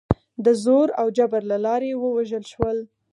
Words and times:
د 0.45 0.47
زور 0.63 0.87
او 1.01 1.07
جبر 1.17 1.41
له 1.51 1.57
لارې 1.65 1.91
ووژل 1.97 2.43
شول. 2.51 2.77